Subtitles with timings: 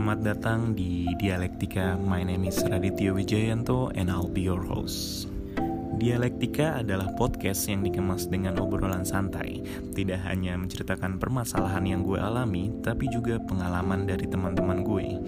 [0.00, 1.92] Selamat datang di Dialektika.
[2.00, 5.28] My name is Raditya Wijayanto and I'll be your host.
[6.00, 9.60] Dialektika adalah podcast yang dikemas dengan obrolan santai.
[9.92, 15.20] Tidak hanya menceritakan permasalahan yang gue alami, tapi juga pengalaman dari teman-teman gue.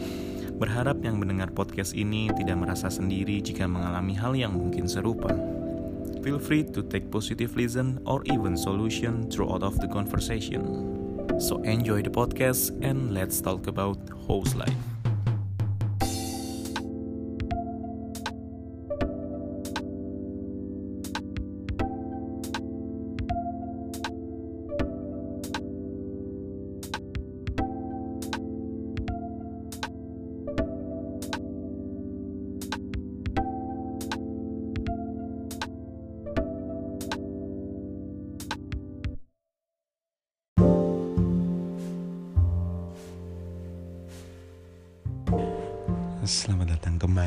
[0.57, 5.37] Berharap yang mendengar podcast ini tidak merasa sendiri jika mengalami hal yang mungkin serupa.
[6.25, 10.97] Feel free to take positive listen or even solution throughout of the conversation.
[11.39, 14.92] So enjoy the podcast and let's talk about host life.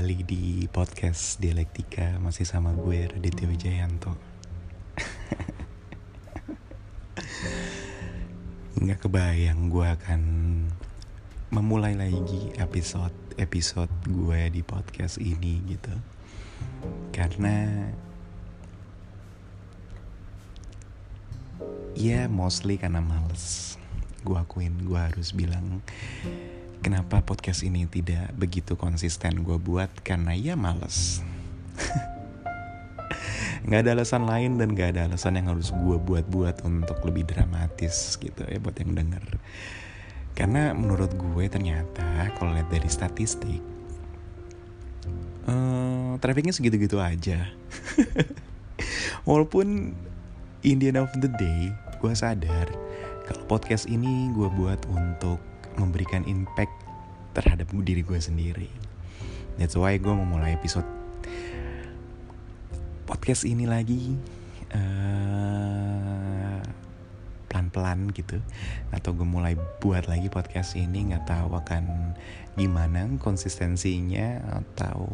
[0.05, 4.13] Kembali di podcast Dialektika Masih sama gue Raditya Wijayanto.
[8.85, 10.21] Nggak kebayang gue akan
[11.49, 15.97] memulai lagi episode-episode gue di podcast ini gitu.
[17.09, 17.89] Karena
[21.97, 23.73] Ya mostly karena males.
[24.21, 25.81] Gue akuin gue harus bilang
[26.85, 29.89] Kenapa podcast ini tidak begitu konsisten gue buat?
[30.05, 31.25] Karena ya males.
[33.65, 38.13] Gak ada alasan lain dan gak ada alasan yang harus gue buat-buat untuk lebih dramatis
[38.21, 39.25] gitu ya buat yang denger.
[40.37, 43.65] Karena menurut gue ternyata kalau lihat dari statistik
[45.49, 47.49] uh, Trafficnya segitu-gitu aja.
[49.25, 49.97] Walaupun
[50.61, 52.69] in the end of the day gue sadar
[53.25, 55.41] kalau podcast ini gue buat untuk
[55.77, 56.71] memberikan impact
[57.35, 58.71] terhadap diri gue sendiri.
[59.55, 60.87] That's why gue memulai episode
[63.05, 64.17] podcast ini lagi
[64.73, 66.59] uh,
[67.47, 68.41] pelan-pelan gitu,
[68.91, 72.15] atau gue mulai buat lagi podcast ini nggak tahu akan
[72.59, 75.11] gimana konsistensinya atau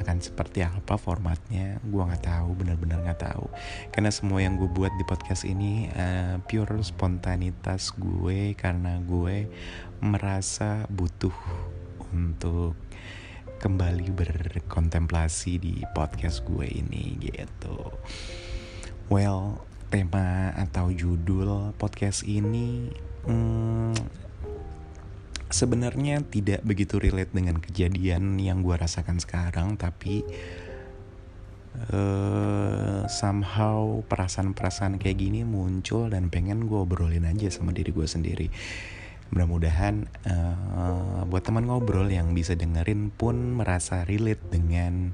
[0.00, 3.46] akan seperti apa formatnya gue nggak tahu benar-benar nggak tahu.
[3.90, 9.50] Karena semua yang gue buat di podcast ini uh, pure spontanitas gue karena gue
[10.00, 11.34] merasa butuh
[12.14, 12.78] untuk
[13.58, 17.90] kembali berkontemplasi di podcast gue ini gitu.
[19.10, 22.92] Well tema atau judul podcast ini
[23.24, 24.27] hmm,
[25.48, 30.24] sebenarnya tidak begitu relate dengan kejadian yang gue rasakan sekarang tapi
[31.92, 38.48] uh, somehow perasaan-perasaan kayak gini muncul dan pengen gue obrolin aja sama diri gue sendiri.
[39.28, 45.12] Mudah-mudahan uh, buat teman ngobrol yang bisa dengerin pun merasa relate dengan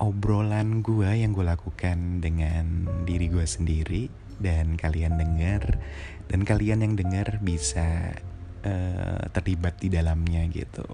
[0.00, 5.76] obrolan gue yang gue lakukan dengan diri gue sendiri dan kalian dengar
[6.30, 8.16] dan kalian yang dengar bisa
[8.64, 10.84] uh, terlibat di dalamnya gitu.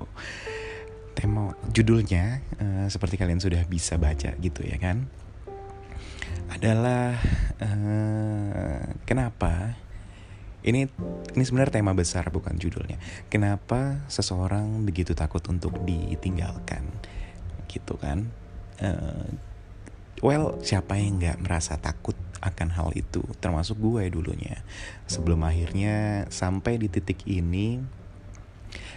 [1.15, 5.07] Tema judulnya uh, seperti kalian sudah bisa baca gitu ya kan.
[6.51, 7.19] Adalah
[7.63, 9.79] uh, kenapa
[10.65, 10.89] ini
[11.37, 12.97] ini sebenarnya tema besar bukan judulnya.
[13.29, 16.89] Kenapa seseorang begitu takut untuk ditinggalkan
[17.69, 18.33] gitu kan?
[18.81, 19.29] Uh,
[20.25, 24.61] well siapa yang nggak merasa takut akan hal itu termasuk gue dulunya.
[25.09, 27.81] Sebelum akhirnya sampai di titik ini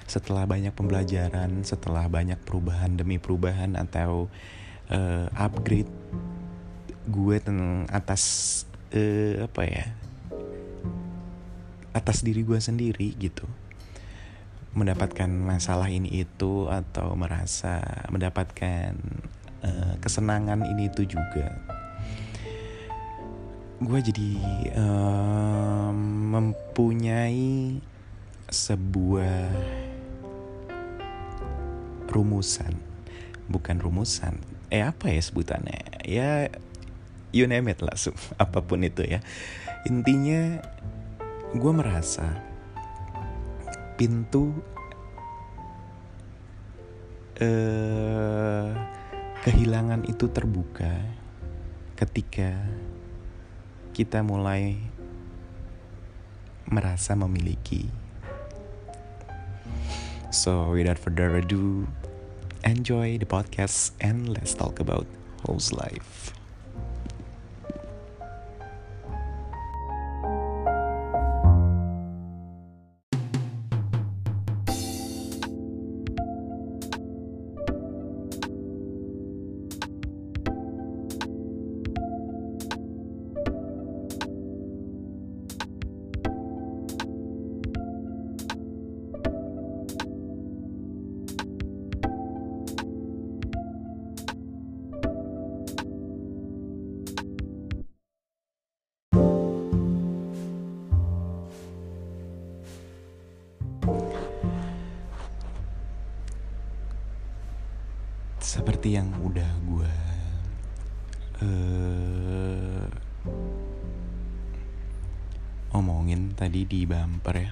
[0.07, 4.31] setelah banyak pembelajaran setelah banyak perubahan demi perubahan atau
[4.87, 5.91] uh, upgrade
[7.07, 8.23] gue tentang atas
[8.95, 9.85] uh, apa ya
[11.91, 13.43] atas diri gue sendiri gitu.
[14.77, 17.81] Mendapatkan masalah ini itu atau merasa
[18.13, 18.93] mendapatkan
[19.65, 21.76] uh, kesenangan ini itu juga
[23.77, 24.31] gue jadi
[24.81, 25.97] um,
[26.33, 27.77] mempunyai
[28.49, 29.53] sebuah
[32.09, 32.73] rumusan.
[33.45, 34.41] Bukan rumusan.
[34.73, 36.01] Eh apa ya sebutannya?
[36.01, 36.49] Ya
[37.29, 37.93] you name it lah
[38.43, 39.21] apa pun itu ya.
[39.85, 40.57] Intinya
[41.53, 42.33] gue merasa
[43.93, 44.57] pintu
[47.41, 48.69] uh,
[49.45, 50.97] kehilangan itu terbuka
[51.97, 52.57] ketika
[53.97, 54.77] kita mulai
[56.69, 57.89] merasa memiliki.
[60.29, 61.89] So, without further ado,
[62.61, 65.09] enjoy the podcast and let's talk about
[65.49, 66.36] house life.
[116.57, 117.51] Tadi di bumper ya.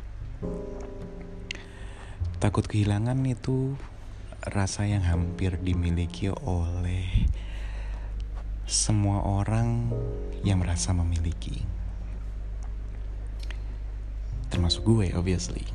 [2.41, 3.77] Takut kehilangan itu
[4.49, 7.29] rasa yang hampir dimiliki oleh
[8.65, 9.93] semua orang
[10.41, 11.61] yang merasa memiliki.
[14.49, 15.69] Termasuk gue obviously.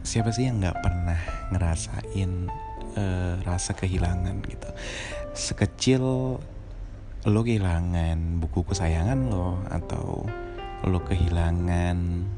[0.00, 1.20] Siapa sih yang nggak pernah
[1.52, 2.48] ngerasain
[2.96, 4.70] uh, rasa kehilangan gitu?
[5.36, 6.04] Sekecil
[7.24, 10.28] lo kehilangan buku kesayangan lo atau
[10.84, 12.28] lo kehilangan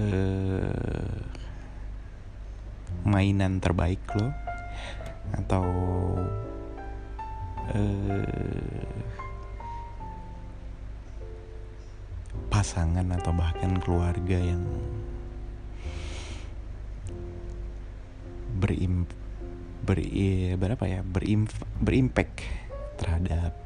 [0.00, 1.20] uh,
[3.04, 4.32] mainan terbaik lo
[5.36, 5.68] atau
[7.76, 8.88] uh,
[12.48, 14.64] pasangan atau bahkan keluarga yang
[18.56, 19.04] berim
[19.88, 20.04] ber
[20.60, 21.48] berapa ya berim
[21.80, 22.44] berimpact
[23.00, 23.56] terhadap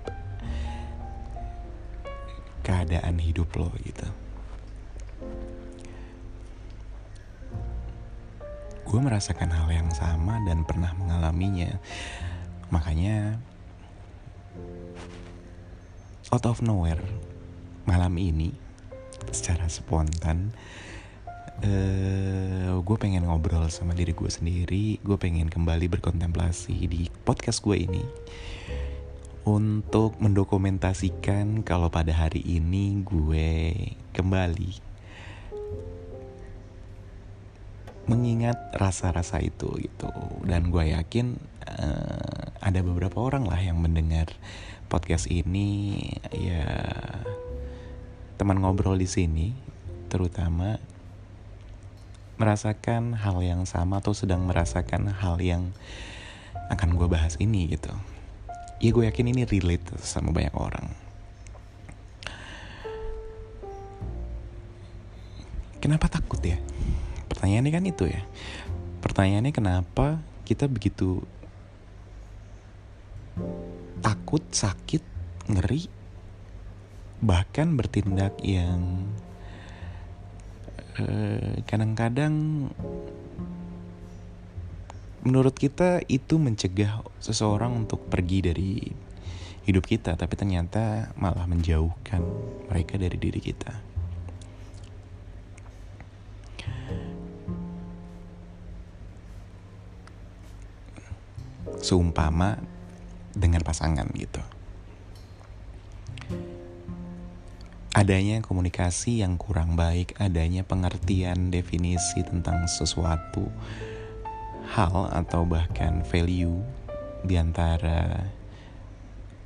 [2.63, 4.07] keadaan hidup lo gitu.
[8.87, 11.81] Gue merasakan hal yang sama dan pernah mengalaminya.
[12.71, 13.43] Makanya
[16.31, 17.03] out of nowhere
[17.83, 18.55] malam ini
[19.35, 20.55] secara spontan
[21.63, 24.99] uh, gue pengen ngobrol sama diri gue sendiri.
[25.01, 28.05] Gue pengen kembali berkontemplasi di podcast gue ini
[29.43, 33.75] untuk mendokumentasikan kalau pada hari ini gue
[34.15, 34.95] kembali
[38.07, 40.11] mengingat rasa-rasa itu gitu.
[40.43, 44.31] Dan gue yakin uh, ada beberapa orang lah yang mendengar
[44.91, 45.99] podcast ini.
[46.35, 46.67] Ya
[48.39, 49.55] teman ngobrol di sini
[50.11, 50.77] terutama
[52.43, 55.71] merasakan hal yang sama atau sedang merasakan hal yang
[56.75, 57.95] akan gue bahas ini gitu.
[58.83, 60.91] Ya gue yakin ini relate sama banyak orang.
[65.79, 66.59] Kenapa takut ya?
[67.31, 68.27] Pertanyaannya kan itu ya.
[68.99, 71.23] Pertanyaannya kenapa kita begitu
[74.03, 75.03] takut sakit
[75.47, 75.87] ngeri
[77.23, 79.07] bahkan bertindak yang
[81.65, 82.69] kadang-kadang
[85.23, 88.73] menurut kita itu mencegah seseorang untuk pergi dari
[89.63, 92.21] hidup kita tapi ternyata malah menjauhkan
[92.69, 93.73] mereka dari diri kita.
[101.83, 102.63] Seumpama
[103.35, 104.52] dengan pasangan gitu
[108.03, 113.47] adanya komunikasi yang kurang baik, adanya pengertian definisi tentang sesuatu
[114.75, 116.59] hal atau bahkan value
[117.23, 118.27] di antara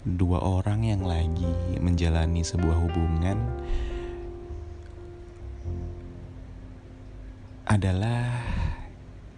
[0.08, 1.52] dua orang yang lagi
[1.84, 3.36] menjalani sebuah hubungan
[7.68, 8.40] adalah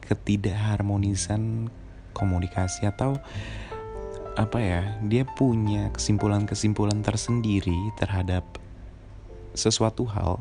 [0.07, 1.67] ketidakharmonisan
[2.15, 3.19] komunikasi atau
[4.39, 8.47] apa ya dia punya kesimpulan-kesimpulan tersendiri terhadap
[9.55, 10.41] sesuatu hal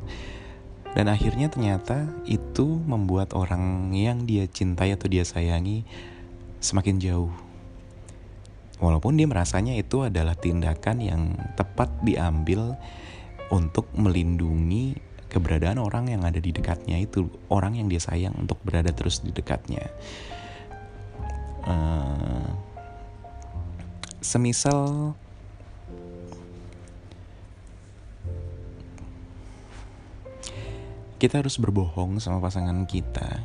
[0.98, 5.86] dan akhirnya ternyata itu membuat orang yang dia cintai atau dia sayangi
[6.58, 7.30] semakin jauh.
[8.82, 11.22] Walaupun dia merasanya itu adalah tindakan yang
[11.54, 12.78] tepat diambil
[13.54, 14.98] untuk melindungi
[15.30, 19.30] keberadaan orang yang ada di dekatnya itu orang yang dia sayang untuk berada terus di
[19.30, 19.86] dekatnya.
[21.62, 22.58] Uh,
[24.18, 25.14] semisal
[31.18, 33.42] kita harus berbohong sama pasangan kita.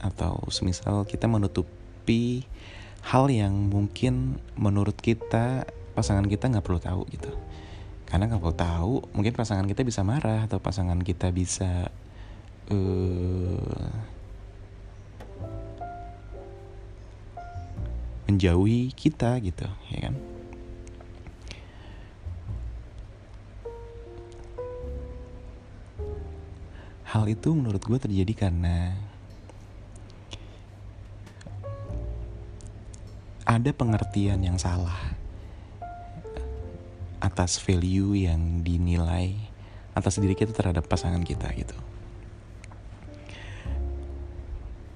[0.00, 2.44] Atau semisal kita menutupi
[3.04, 5.64] hal yang mungkin menurut kita
[5.96, 7.32] pasangan kita nggak perlu tahu gitu.
[8.06, 11.90] Karena nggak perlu tahu mungkin pasangan kita bisa marah atau pasangan kita bisa
[12.70, 13.90] uh,
[18.26, 20.14] menjauhi kita gitu ya kan
[27.16, 28.92] hal itu menurut gue terjadi karena
[33.48, 35.16] ada pengertian yang salah
[37.24, 39.32] atas value yang dinilai
[39.96, 41.72] atas diri kita terhadap pasangan kita gitu.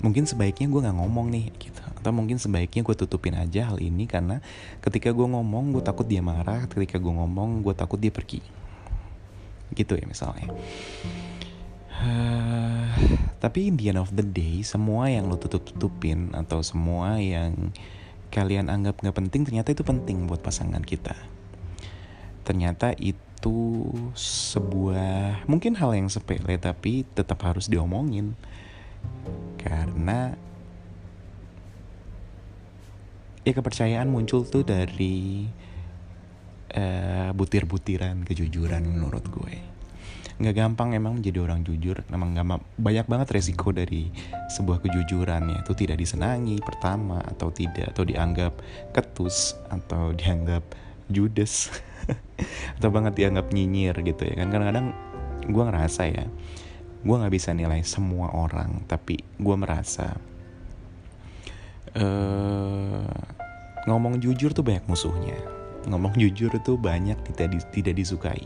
[0.04, 1.80] Mungkin sebaiknya gue nggak ngomong nih gitu.
[1.96, 4.44] Atau mungkin sebaiknya gue tutupin aja hal ini karena
[4.84, 6.68] ketika gue ngomong gue takut dia marah.
[6.68, 8.44] Ketika gue ngomong gue takut dia pergi.
[9.72, 10.52] Gitu ya misalnya
[12.00, 12.88] uh,
[13.40, 17.72] tapi in the end of the day semua yang lo tutup tutupin atau semua yang
[18.28, 21.16] kalian anggap nggak penting ternyata itu penting buat pasangan kita.
[22.44, 28.36] Ternyata itu sebuah mungkin hal yang sepele tapi tetap harus diomongin.
[29.56, 30.36] Karena
[33.40, 35.48] ya kepercayaan muncul tuh dari
[36.76, 39.69] uh, butir-butiran kejujuran menurut gue
[40.40, 42.00] nggak gampang emang menjadi orang jujur.
[42.08, 44.08] Emang gak banyak banget resiko dari
[44.48, 45.58] sebuah kejujuran ya.
[45.60, 48.56] Itu tidak disenangi pertama atau tidak atau dianggap
[48.96, 50.64] ketus atau dianggap
[51.12, 51.68] judes
[52.80, 54.48] atau banget dianggap nyinyir gitu ya kan.
[54.48, 54.96] Kadang-kadang
[55.44, 56.24] gue ngerasa ya
[57.00, 60.20] gue nggak bisa nilai semua orang tapi gue merasa
[61.96, 63.08] uh,
[63.88, 65.36] ngomong jujur tuh banyak musuhnya.
[65.88, 68.44] Ngomong jujur tuh banyak tidak tidak disukai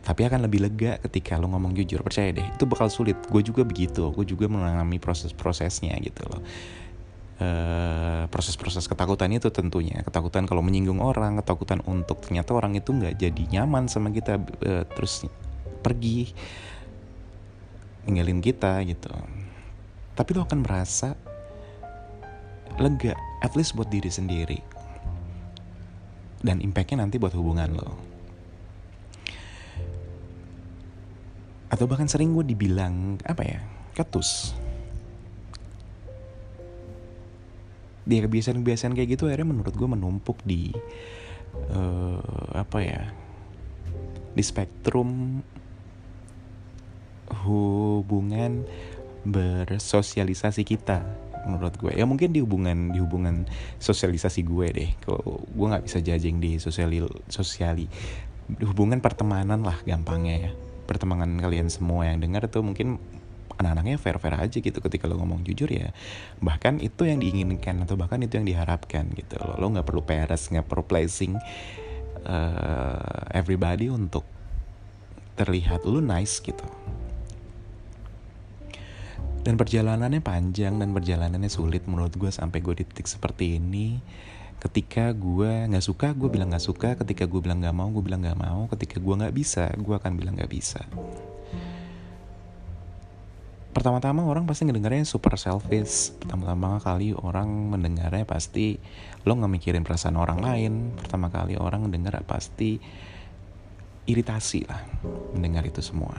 [0.00, 2.00] tapi akan lebih lega ketika lo ngomong jujur.
[2.00, 3.20] Percaya deh itu bakal sulit.
[3.28, 4.08] Gue juga begitu.
[4.16, 6.40] Gue juga mengalami proses-prosesnya gitu loh.
[8.32, 10.00] Proses proses-proses ketakutan itu tentunya.
[10.04, 14.84] Ketakutan kalau menyinggung orang ketakutan untuk ternyata orang itu nggak jadi nyaman sama kita uh,
[14.88, 15.24] terus
[15.80, 16.32] pergi
[18.08, 19.12] ninggalin kita gitu.
[20.16, 21.16] Tapi lo akan merasa
[22.80, 24.60] lega at least buat diri sendiri.
[26.40, 28.09] Dan impactnya nanti buat hubungan lo
[31.70, 33.60] atau bahkan sering gue dibilang apa ya
[33.94, 34.58] ketus.
[38.04, 40.74] Dia kebiasaan-kebiasaan kayak gitu akhirnya menurut gue menumpuk di
[41.70, 42.18] uh,
[42.58, 43.02] apa ya
[44.34, 45.42] di spektrum
[47.46, 48.66] hubungan
[49.22, 51.06] bersosialisasi kita
[51.46, 53.46] menurut gue ya mungkin di hubungan di hubungan
[53.78, 54.90] sosialisasi gue deh.
[55.06, 56.98] Kalau gue nggak bisa jajing di sosiali
[57.30, 57.86] sosiali
[58.66, 60.52] hubungan pertemanan lah gampangnya ya
[60.90, 62.98] pertemanan kalian semua yang dengar tuh mungkin
[63.60, 65.94] anak-anaknya fair-fair aja gitu ketika lo ngomong jujur ya.
[66.42, 70.50] Bahkan itu yang diinginkan atau bahkan itu yang diharapkan gitu lo lo nggak perlu peres
[70.50, 71.38] nggak perlu placing
[72.26, 74.26] uh, everybody untuk
[75.38, 76.66] terlihat lo nice gitu.
[79.40, 83.96] Dan perjalanannya panjang dan perjalanannya sulit menurut gue sampai gue di titik seperti ini
[84.60, 86.92] ketika gue nggak suka gue bilang nggak suka.
[87.00, 88.68] Ketika gue bilang nggak mau gue bilang nggak mau.
[88.68, 90.84] Ketika gue nggak bisa gue akan bilang nggak bisa.
[93.70, 96.12] Pertama-tama orang pasti ngedengarnya super selfish.
[96.20, 98.76] Pertama-tama kali orang mendengarnya pasti
[99.24, 100.72] lo nggak mikirin perasaan orang lain.
[100.92, 102.76] Pertama kali orang mendengar pasti
[104.04, 104.82] iritasi lah
[105.32, 106.18] mendengar itu semua.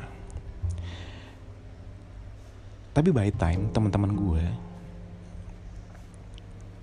[2.91, 4.70] Tapi by time teman-teman gue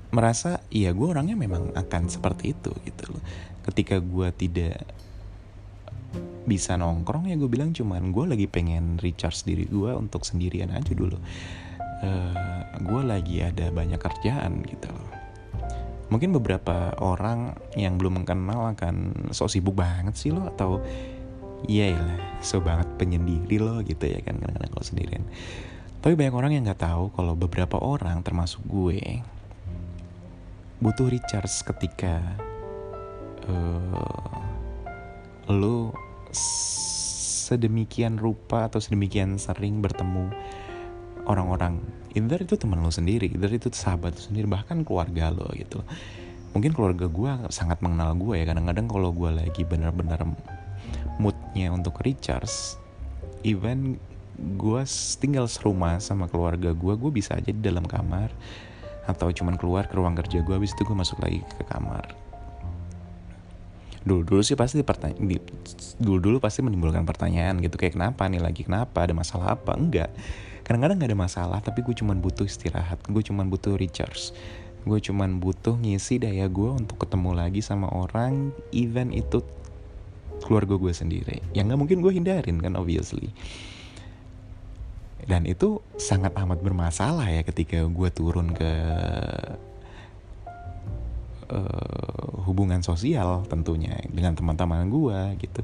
[0.09, 3.23] merasa iya gue orangnya memang akan seperti itu gitu loh.
[3.65, 4.81] Ketika gue tidak
[6.49, 10.97] bisa nongkrong ya gue bilang cuman gue lagi pengen recharge diri gue untuk sendirian aja
[10.97, 11.21] dulu.
[12.00, 15.09] Uh, eh, gue lagi ada banyak kerjaan gitu loh.
[16.09, 20.81] Mungkin beberapa orang yang belum mengenal akan so sibuk banget sih lo atau
[21.69, 25.25] iya lah so banget penyendiri lo gitu ya kan kadang-kadang kalau sendirian.
[26.00, 29.21] Tapi banyak orang yang nggak tahu kalau beberapa orang termasuk gue
[30.78, 32.23] butuh recharge ketika
[33.50, 34.42] uh,
[35.50, 35.90] lo
[37.49, 40.30] sedemikian rupa atau sedemikian sering bertemu
[41.26, 41.80] orang-orang.
[42.14, 45.82] Either itu teman lo sendiri either itu sahabat lo sendiri bahkan keluarga lo gitu.
[46.56, 48.44] Mungkin keluarga gue sangat mengenal gue ya.
[48.49, 50.25] Kadang-kadang kalau gue lagi benar-benar
[51.18, 52.78] moodnya untuk recharge
[53.42, 53.99] even
[54.38, 54.82] gue
[55.18, 58.30] tinggal serumah sama keluarga gue gue bisa aja di dalam kamar
[59.09, 62.12] atau cuman keluar ke ruang kerja gue habis itu gue masuk lagi ke kamar.
[64.05, 65.41] Dulu dulu sih pasti pertanyaan
[65.99, 69.75] dulu dulu pasti menimbulkan pertanyaan gitu kayak kenapa nih lagi kenapa ada masalah apa?
[69.75, 70.12] Enggak.
[70.62, 74.37] Kadang-kadang nggak ada masalah tapi gue cuman butuh istirahat gue cuman butuh recharge.
[74.85, 79.41] Gue cuman butuh ngisi daya gue untuk ketemu lagi sama orang even itu
[80.45, 81.41] keluarga gue sendiri.
[81.57, 83.33] Yang nggak mungkin gue hindarin kan obviously
[85.26, 88.72] dan itu sangat amat bermasalah ya ketika gue turun ke
[91.50, 95.60] uh, hubungan sosial tentunya dengan teman-teman gue gitu.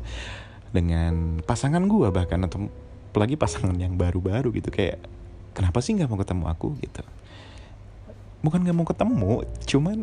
[0.75, 2.67] Dengan pasangan gue bahkan atau
[3.15, 4.75] apalagi pasangan yang baru-baru gitu.
[4.75, 4.99] Kayak
[5.55, 6.69] kenapa sih nggak mau ketemu aku?
[6.83, 7.03] gitu.
[8.43, 9.33] Bukan nggak mau ketemu
[9.65, 9.99] cuman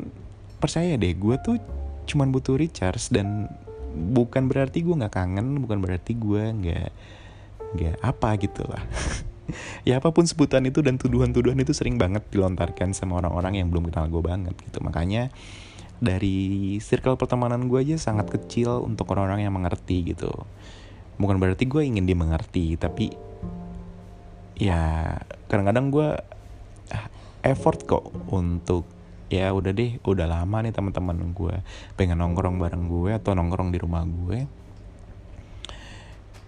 [0.61, 1.57] percaya deh gue tuh
[2.05, 3.49] cuman butuh recharge dan
[3.91, 6.89] bukan berarti gue nggak kangen bukan berarti gue nggak
[7.75, 8.83] nggak apa gitu lah
[9.87, 13.89] ya apa pun sebutan itu dan tuduhan-tuduhan itu sering banget dilontarkan sama orang-orang yang belum
[13.91, 14.79] kenal gue banget gitu.
[14.83, 15.29] Makanya
[16.01, 20.31] dari circle pertemanan gue aja sangat kecil untuk orang-orang yang mengerti gitu.
[21.21, 23.13] Bukan berarti gue ingin dimengerti tapi
[24.57, 25.17] ya
[25.49, 26.09] kadang-kadang gue
[27.41, 28.85] effort kok untuk
[29.31, 31.55] ya udah deh udah lama nih teman-teman gue
[31.95, 34.43] pengen nongkrong bareng gue atau nongkrong di rumah gue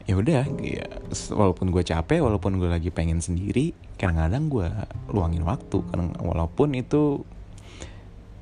[0.04, 0.86] ya udah ya,
[1.32, 4.68] walaupun gue capek walaupun gue lagi pengen sendiri kadang-kadang gue
[5.16, 7.24] luangin waktu kadang walaupun itu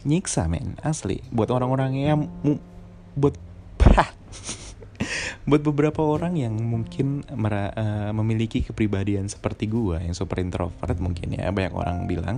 [0.06, 1.22] nyiksa men asli.
[1.30, 2.26] Buat orang-orang yang
[3.14, 3.36] buat
[5.50, 11.34] buat beberapa orang yang mungkin mera, uh, memiliki kepribadian seperti gue yang super introvert mungkin
[11.34, 12.38] ya banyak orang bilang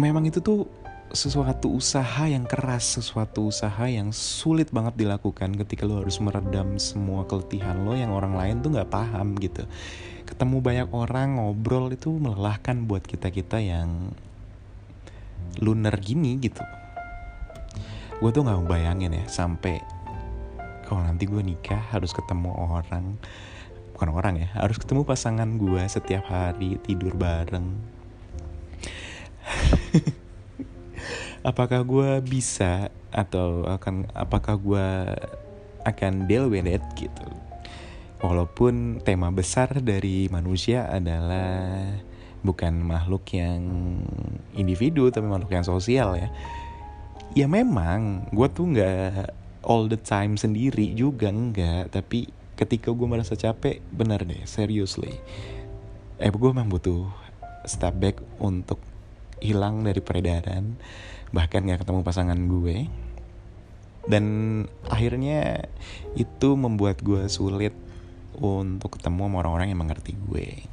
[0.00, 0.64] memang itu tuh
[1.12, 7.28] sesuatu usaha yang keras, sesuatu usaha yang sulit banget dilakukan ketika lo harus meredam semua
[7.28, 9.68] keletihan lo yang orang lain tuh nggak paham gitu.
[10.24, 14.16] Ketemu banyak orang ngobrol itu melelahkan buat kita kita yang
[15.60, 16.64] lunar gini gitu.
[18.16, 19.84] Gue tuh nggak bayangin ya sampai
[20.88, 23.20] kalau nanti gue nikah harus ketemu orang
[23.92, 27.80] bukan orang ya harus ketemu pasangan gue setiap hari tidur bareng
[31.42, 34.88] apakah gue bisa atau akan apakah gue
[35.82, 37.26] akan deal with it gitu?
[38.22, 41.82] Walaupun tema besar dari manusia adalah
[42.46, 43.62] bukan makhluk yang
[44.54, 46.30] individu tapi makhluk yang sosial ya.
[47.34, 49.34] Ya memang gue tuh nggak
[49.66, 55.18] all the time sendiri juga enggak tapi ketika gue merasa capek benar deh seriously.
[56.22, 57.10] Eh gue memang butuh
[57.66, 58.78] step back untuk
[59.42, 60.78] hilang dari peredaran
[61.32, 62.86] bahkan gak ketemu pasangan gue.
[64.06, 64.24] Dan
[64.86, 65.66] akhirnya
[66.18, 67.72] itu membuat gue sulit
[68.36, 70.68] untuk ketemu sama orang-orang yang mengerti gue.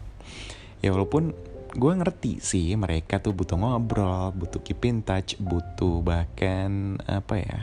[0.80, 1.36] Ya walaupun
[1.70, 7.60] gue ngerti sih mereka tuh butuh ngobrol butuh keep in touch butuh bahkan apa ya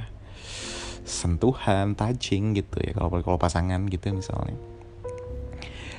[1.03, 4.55] sentuhan touching gitu ya kalau kalau pasangan gitu misalnya.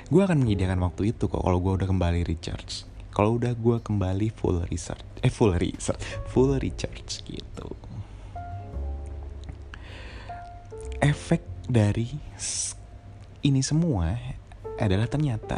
[0.08, 4.30] Gue akan menyediakan waktu itu kok kalau gue udah kembali recharge kalau udah gue kembali
[4.30, 5.98] full research eh full research
[6.30, 7.68] full recharge gitu.
[11.02, 12.14] Efek dari
[13.42, 14.14] ini semua
[14.78, 15.58] adalah ternyata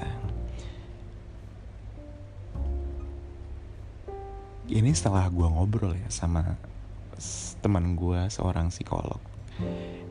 [4.72, 6.56] ini setelah gue ngobrol ya sama
[7.60, 9.20] teman gue seorang psikolog.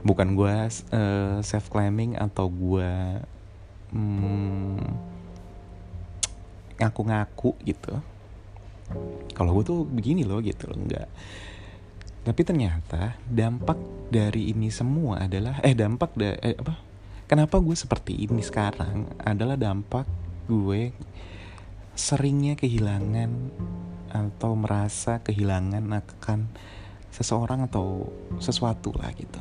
[0.04, 2.92] Bukan gue uh, self claiming atau gue
[3.96, 5.16] hmm,
[6.78, 7.98] ngaku-ngaku gitu.
[9.36, 11.10] Kalau gue tuh begini loh gitu loh enggak
[12.28, 13.80] tapi ternyata dampak
[14.12, 16.76] dari ini semua adalah eh dampak da eh, apa?
[17.24, 20.04] Kenapa gue seperti ini sekarang adalah dampak
[20.44, 20.92] gue
[21.96, 23.32] seringnya kehilangan
[24.12, 26.52] atau merasa kehilangan akan
[27.08, 29.40] seseorang atau sesuatu lah gitu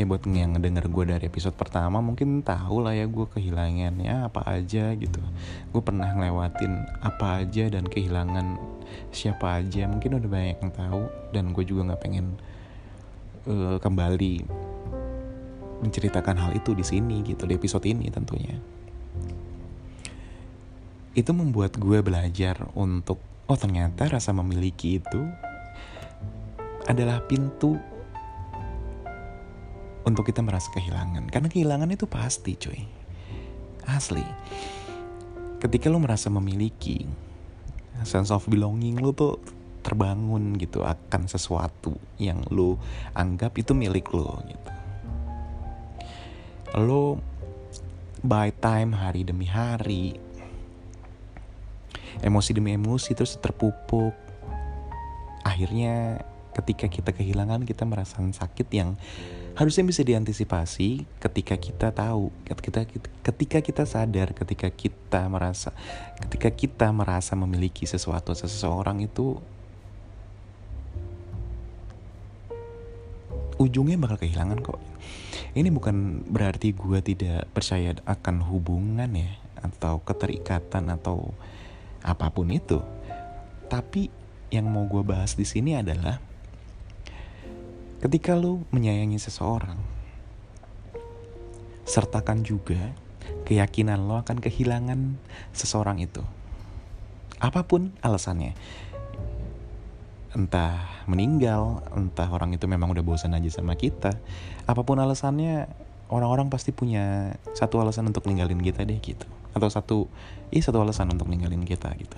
[0.00, 4.32] ya buat yang ngedenger gue dari episode pertama mungkin tahu lah ya gue kehilangan ya
[4.32, 5.20] apa aja gitu.
[5.68, 6.72] Gue pernah ngelewatin
[7.04, 8.56] apa aja dan kehilangan
[9.12, 11.02] siapa aja mungkin udah banyak yang tahu
[11.36, 12.26] dan gue juga nggak pengen
[13.44, 14.48] uh, kembali
[15.84, 18.56] menceritakan hal itu di sini gitu di episode ini tentunya.
[21.12, 23.20] Itu membuat gue belajar untuk
[23.52, 25.20] oh ternyata rasa memiliki itu
[26.88, 27.76] adalah pintu
[30.10, 31.30] untuk kita merasa kehilangan.
[31.30, 32.82] Karena kehilangan itu pasti cuy.
[33.86, 34.26] Asli.
[35.62, 37.06] Ketika lo merasa memiliki,
[38.02, 39.36] sense of belonging lo tuh
[39.80, 42.76] terbangun gitu akan sesuatu yang lo
[43.16, 44.70] anggap itu milik lo gitu.
[46.80, 47.04] Lo
[48.20, 50.16] by time hari demi hari,
[52.20, 54.12] emosi demi emosi terus terpupuk.
[55.40, 56.20] Akhirnya
[56.52, 59.00] ketika kita kehilangan kita merasa sakit yang
[59.60, 62.88] harusnya bisa diantisipasi ketika kita tahu ketika
[63.20, 65.76] ketika kita sadar ketika kita merasa
[66.24, 69.36] ketika kita merasa memiliki sesuatu seseorang itu
[73.60, 74.80] ujungnya bakal kehilangan kok.
[75.52, 81.36] Ini bukan berarti gue tidak percaya akan hubungan ya atau keterikatan atau
[82.00, 82.80] apa pun itu.
[83.68, 84.08] Tapi
[84.48, 86.29] yang mau gue bahas di sini adalah
[88.00, 89.76] Ketika lo menyayangi seseorang,
[91.84, 92.96] sertakan juga
[93.44, 95.20] keyakinan lo akan kehilangan
[95.52, 96.24] seseorang itu.
[97.44, 98.56] Apa pun alasannya.
[100.32, 104.16] Entah meninggal, entah orang itu memang udah bosan aja sama kita.
[104.64, 105.68] Apa pun alasannya,
[106.08, 109.28] orang-orang pasti punya satu alasan untuk ninggalin kita deh gitu.
[109.52, 109.98] Atau satu,
[110.48, 112.16] iya satu alasan untuk ninggalin kita gitu.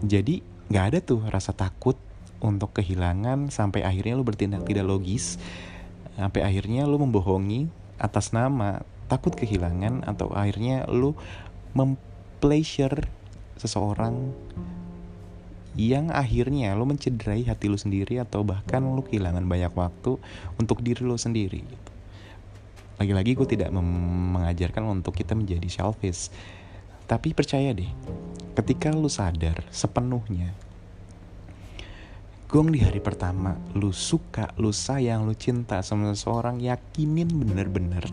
[0.00, 0.40] Jadi
[0.72, 2.00] gak ada tuh rasa takut
[2.40, 5.40] untuk kehilangan sampai akhirnya lu bertindak tidak logis
[6.16, 11.16] sampai akhirnya lu membohongi atas nama takut kehilangan atau akhirnya lu
[11.76, 13.08] mempleasure
[13.56, 14.32] seseorang
[15.76, 20.16] yang akhirnya lo mencederai hati lo sendiri atau bahkan lo kehilangan banyak waktu
[20.56, 21.90] untuk diri lo sendiri gitu.
[22.96, 26.32] Lagi-lagi gue tidak mengajarkan untuk kita menjadi selfish.
[27.04, 27.92] Tapi percaya deh,
[28.56, 30.56] ketika lo sadar sepenuhnya
[32.46, 38.06] Gong di hari pertama, lu suka, lu sayang, lu cinta sama seseorang, yakinin bener-bener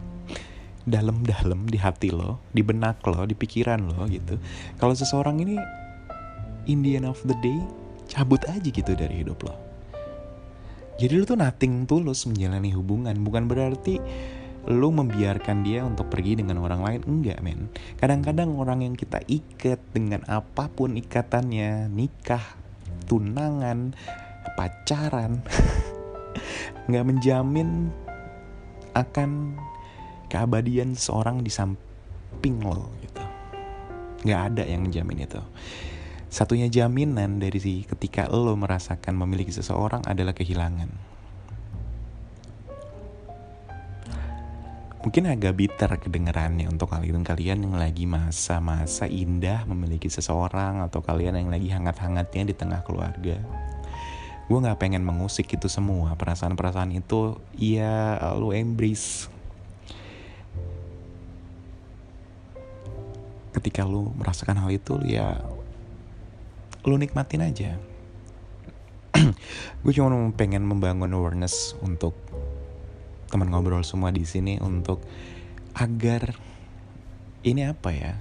[0.84, 4.42] dalam-dalam di hati lo, di benak lo, di pikiran lo gitu.
[4.82, 5.56] Kalau seseorang ini
[6.68, 7.60] in the end of the day
[8.08, 9.56] cabut aja gitu dari hidup lo
[11.02, 14.00] jadi lu tuh nothing tulus menjalani hubungan bukan berarti
[14.64, 17.68] lu membiarkan dia untuk pergi dengan orang lain enggak men
[18.00, 22.63] kadang-kadang orang yang kita ikat dengan apa pun ikatannya nikah
[23.06, 23.96] tunangan
[24.60, 25.42] pacaran
[26.88, 27.94] nggak menjamin
[28.94, 29.58] akan
[30.30, 33.24] keabadian seorang di samping lo gitu
[34.28, 35.42] nggak ada yang menjamin itu
[36.34, 41.13] satunya jaminan dari si ketika lo merasakan memiliki seseorang adalah kehilangan.
[45.04, 51.52] Mungkin agak bitter kedengerannya untuk kalian-kalian yang lagi masa-masa indah memiliki seseorang atau kalian yang
[51.52, 53.36] lagi hangat-hangatnya di tengah keluarga.
[54.48, 59.28] Gue gak pengen mengusik itu semua, perasaan-perasaan itu ya lo embrace.
[63.52, 65.44] Ketika lo merasakan hal itu ya
[66.84, 67.80] lu nikmatin aja
[69.84, 72.12] gue cuma pengen membangun awareness untuk
[73.34, 75.02] teman ngobrol semua di sini untuk
[75.74, 76.38] agar
[77.42, 78.14] ini apa ya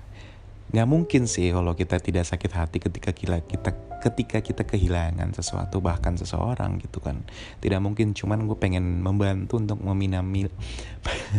[0.73, 5.85] nggak mungkin sih kalau kita tidak sakit hati ketika kita kita ketika kita kehilangan sesuatu
[5.85, 7.21] bahkan seseorang gitu kan
[7.61, 10.49] tidak mungkin cuman gue pengen membantu untuk meminamil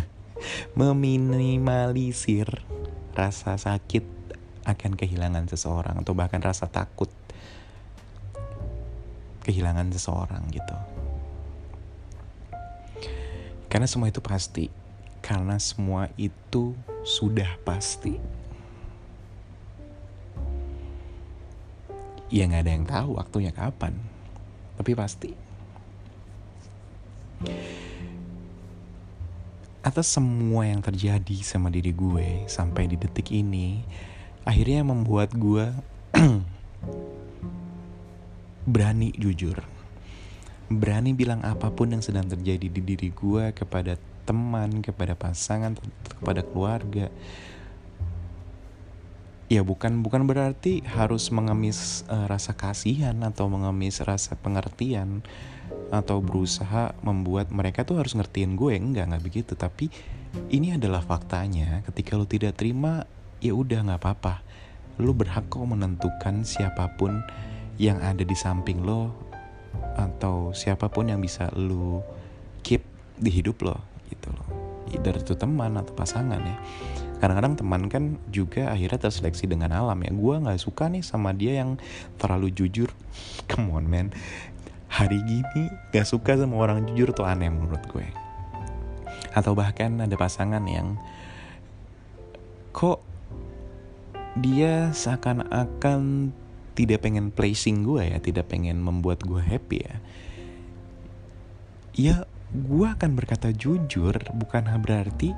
[0.80, 2.46] meminimalisir
[3.18, 4.06] rasa sakit
[4.70, 7.10] akan kehilangan seseorang atau bahkan rasa takut
[9.44, 11.03] kehilangan seseorang gitu.
[13.74, 14.70] Karena semua itu pasti.
[15.26, 18.22] Karena semua itu sudah pasti.
[22.30, 23.98] Ya nggak ada yang tahu waktunya kapan.
[24.78, 25.34] Tapi pasti.
[29.82, 33.82] Atas semua yang terjadi sama diri gue sampai di detik ini,
[34.46, 35.74] akhirnya membuat gue
[38.70, 39.73] berani jujur
[40.80, 45.76] berani bilang apa pun yang sedang terjadi di diri gue kepada teman, kepada pasangan,
[46.08, 47.12] kepada keluarga.
[49.52, 55.22] Ya bukan bukan berarti harus mengemis uh, rasa kasihan atau mengemis rasa pengertian
[55.94, 58.74] atau berusaha membuat mereka tuh harus ngertiin gue.
[58.80, 59.54] Enggak nggak begitu.
[59.54, 59.94] Tapi
[60.50, 61.86] ini adalah faktanya.
[61.86, 63.06] Ketika lo tidak terima
[63.44, 64.42] ya udah nggak apa-apa.
[64.98, 67.22] Lo berhak kok menentukan siapa pun
[67.78, 69.33] yang ada di samping lo
[69.98, 72.02] atau siapa pun yang bisa lo
[72.66, 72.82] keep
[73.20, 73.78] di hidup lo
[74.10, 74.48] gitu loh.
[74.94, 76.58] Either itu teman atau pasangan ya.
[77.24, 80.12] Kadang-kadang teman kan juga akhirnya terseleksi dengan alam ya.
[80.12, 81.80] Gue nggak suka nih sama dia yang
[82.20, 82.92] terlalu jujur.
[83.50, 84.12] Come on man.
[84.94, 88.06] Hari gini gak suka sama orang jujur tuh aneh menurut gue.
[89.34, 91.02] Atau bahkan ada pasangan yang
[92.70, 93.02] kok
[94.38, 96.34] dia seakan-akan
[96.74, 99.96] tidak pengen placing gue ya, tidak pengen membuat gue happy ya.
[101.94, 102.16] Ya,
[102.50, 105.34] gue akan berkata jujur, bukan berarti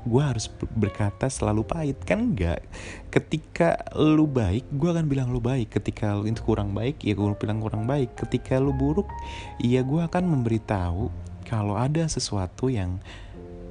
[0.00, 2.64] gue harus berkata selalu pahit kan enggak
[3.12, 7.36] ketika lu baik gue akan bilang lu baik ketika lu itu kurang baik ya gue
[7.36, 9.04] bilang kurang baik ketika lu buruk
[9.60, 11.12] ya gue akan memberitahu
[11.44, 12.96] kalau ada sesuatu yang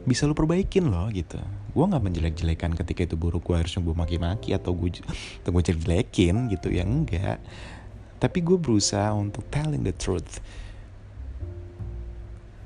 [0.06, 4.58] bisa lu perbaikin loh gitu gue nggak menjelek-jelekan ketika itu buruk gue harus gue maki-maki
[4.58, 5.02] atau gue
[5.42, 7.38] atau gue jelekin gitu ya enggak.
[8.18, 10.42] Tapi gue berusaha untuk telling the truth.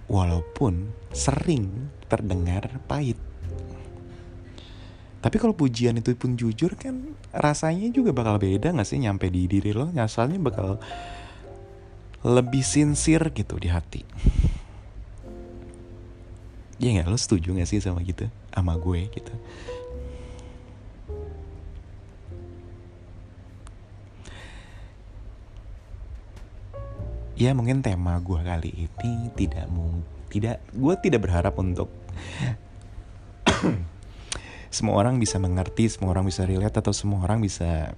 [0.08, 3.20] Walaupun sering terdengar pahit.
[5.24, 9.48] Tapi kalau pujian itu pun jujur kan rasanya juga bakal beda gak sih nyampe di
[9.48, 9.88] diri lo?
[9.96, 10.84] Asalnya bakal
[12.24, 14.04] lebih sincere gitu di hati.
[16.82, 17.08] Ya nggak?
[17.08, 19.34] Lo setuju gak sih sama gitu sama gue gitu.
[27.34, 29.66] Ya mungkin tema gue kali ini tidak
[30.30, 31.89] tidak gue tidak berharap untuk
[34.74, 37.98] semua orang bisa mengerti semua orang bisa relate atau semua orang bisa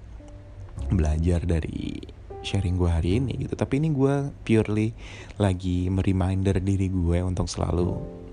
[0.87, 1.99] belajar dari
[2.41, 3.59] sharing gue hari ini gitu.
[3.59, 4.95] Tapi ini gue purely
[5.35, 8.24] lagi mereminder diri gue untuk selalu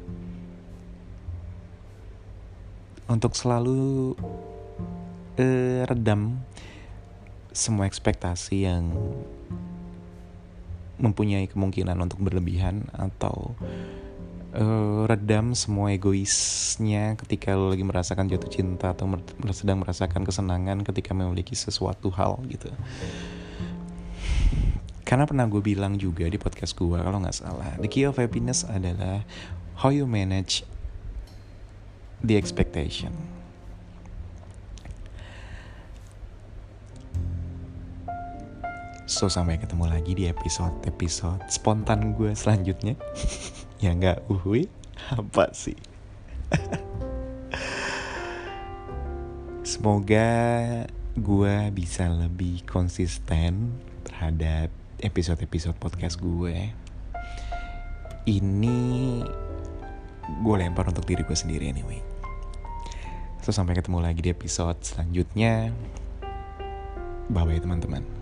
[3.12, 4.16] untuk selalu
[5.36, 6.40] uh, redam
[7.52, 8.88] semua ekspektasi yang
[10.96, 13.52] mempunyai kemungkinan untuk berlebihan atau
[14.56, 19.20] uh, redam semua egoisnya ketika lo lagi merasakan jatuh cinta atau mer
[19.52, 22.72] sedang merasakan kesenangan ketika memiliki sesuatu hal gitu.
[25.04, 28.64] Karena pernah gue bilang juga di podcast gue kalau nggak salah, the key of happiness
[28.64, 29.20] adalah
[29.76, 30.64] how you manage
[32.22, 33.10] the expectation.
[39.12, 42.96] So sampai ketemu lagi di episode-episode spontan gue selanjutnya.
[43.84, 44.72] ya nggak uhui
[45.12, 45.76] apa sih?
[49.68, 50.30] Semoga
[51.12, 54.72] gue bisa lebih konsisten terhadap
[55.04, 56.72] episode-episode podcast gue.
[58.24, 58.80] Ini
[60.40, 62.11] gue lempar untuk diri gue sendiri anyway.
[63.42, 65.74] So sampai ketemu lagi di episode selanjutnya.
[67.26, 68.21] Bye bye teman-teman.